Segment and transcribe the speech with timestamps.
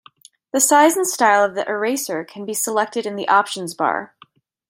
[0.51, 4.15] The size and style of the eraser can be selected in the options bar.